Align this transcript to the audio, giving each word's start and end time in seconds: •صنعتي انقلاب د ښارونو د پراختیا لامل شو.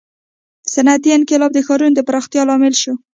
•صنعتي 0.73 1.09
انقلاب 1.17 1.51
د 1.53 1.59
ښارونو 1.65 1.95
د 1.97 1.99
پراختیا 2.07 2.41
لامل 2.49 2.75
شو. 2.81 2.93